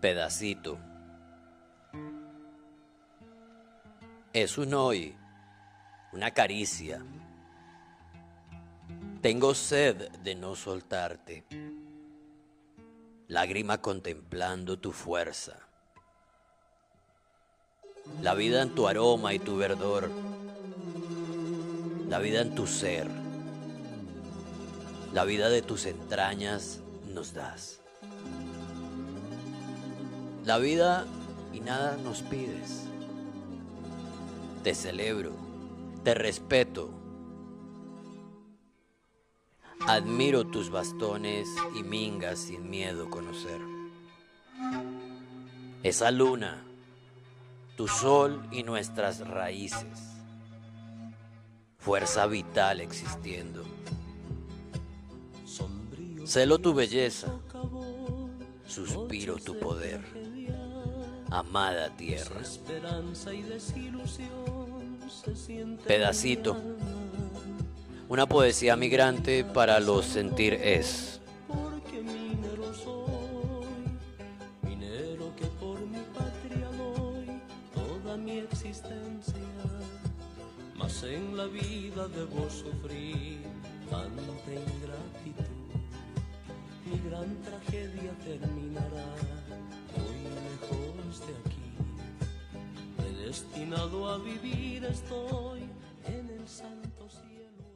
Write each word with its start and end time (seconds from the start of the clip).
Pedacito. 0.00 0.78
Es 4.32 4.56
un 4.56 4.72
hoy, 4.74 5.16
una 6.12 6.30
caricia. 6.30 7.04
Tengo 9.20 9.54
sed 9.54 10.08
de 10.22 10.36
no 10.36 10.54
soltarte. 10.54 11.44
Lágrima 13.26 13.78
contemplando 13.78 14.78
tu 14.78 14.92
fuerza. 14.92 15.58
La 18.22 18.34
vida 18.34 18.62
en 18.62 18.76
tu 18.76 18.86
aroma 18.86 19.34
y 19.34 19.40
tu 19.40 19.56
verdor. 19.56 20.10
La 22.08 22.20
vida 22.20 22.42
en 22.42 22.54
tu 22.54 22.68
ser. 22.68 23.08
La 25.12 25.24
vida 25.24 25.48
de 25.48 25.62
tus 25.62 25.86
entrañas 25.86 26.78
nos 27.12 27.34
das. 27.34 27.80
La 30.48 30.56
vida 30.56 31.04
y 31.52 31.60
nada 31.60 31.98
nos 31.98 32.22
pides. 32.22 32.84
Te 34.64 34.74
celebro, 34.74 35.32
te 36.04 36.14
respeto. 36.14 36.88
Admiro 39.86 40.46
tus 40.46 40.70
bastones 40.70 41.46
y 41.78 41.82
mingas 41.82 42.38
sin 42.38 42.70
miedo 42.70 43.10
conocer. 43.10 43.60
Esa 45.82 46.10
luna, 46.10 46.64
tu 47.76 47.86
sol 47.86 48.48
y 48.50 48.62
nuestras 48.62 49.28
raíces. 49.28 50.00
Fuerza 51.76 52.26
vital 52.26 52.80
existiendo. 52.80 53.64
Celo 56.24 56.58
tu 56.58 56.72
belleza, 56.72 57.38
suspiro 58.68 59.36
tu 59.36 59.58
poder, 59.58 60.00
amada 61.30 61.88
tierra. 61.96 62.40
Pedacito, 65.86 66.56
una 68.08 68.26
poesía 68.26 68.76
migrante 68.76 69.44
para 69.44 69.80
los 69.80 70.04
sentir 70.04 70.52
es. 70.54 71.20
Porque 71.48 72.02
minero 72.02 72.74
soy, 72.74 73.66
minero 74.62 75.34
que 75.36 75.46
por 75.46 75.80
mi 75.80 76.00
patria 76.14 76.68
doy 76.76 77.40
toda 77.74 78.16
mi 78.18 78.38
existencia. 78.38 79.34
Mas 80.74 81.02
en 81.02 81.36
la 81.36 81.46
vida 81.46 82.06
debo 82.08 82.48
sufrir 82.50 83.07
Mi 86.98 87.10
gran 87.10 87.42
tragedia 87.42 88.12
terminará 88.24 89.06
muy 89.96 90.18
lejos 90.34 91.20
de 91.26 91.32
aquí. 91.44 91.70
Predestinado 92.96 94.08
a 94.08 94.18
vivir 94.18 94.84
estoy 94.84 95.60
en 96.06 96.28
el 96.30 96.48
santo 96.48 97.08
cielo. 97.08 97.67